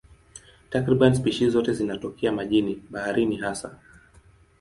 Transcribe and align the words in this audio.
Takriban 0.69 1.15
spishi 1.15 1.49
zote 1.49 1.73
zinatokea 1.73 2.31
majini, 2.31 2.83
baharini 2.91 3.35
hasa. 3.35 3.77